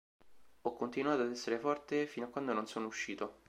Ho 0.63 0.73
continuato 0.73 1.21
ad 1.21 1.29
essere 1.29 1.59
forte 1.59 2.07
fino 2.07 2.25
a 2.25 2.29
quando 2.29 2.53
non 2.53 2.65
sono 2.65 2.87
uscito". 2.87 3.37